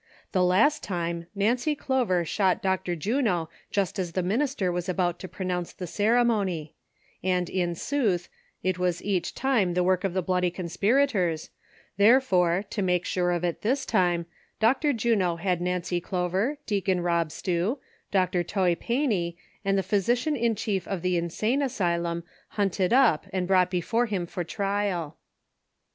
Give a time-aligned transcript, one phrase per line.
[0.31, 2.95] The last time Nancy Clover shot Dr.
[2.95, 6.73] Juno just as the minister was about to pro nounce the ceremony;
[7.23, 8.27] and in sootli,
[8.63, 11.51] it was eacli time tlie work of the bloody conspirators,
[11.97, 14.25] therefore, to make sure of it this time,
[14.59, 14.91] Dr.
[14.91, 17.77] Juno had Xancy Clover, Deacon Rob Slew,
[18.09, 18.43] Dr.
[18.43, 23.69] Toy Fancy and tlie physician in chief of the insane asylum hunted up and brought
[23.69, 25.17] before him for trial.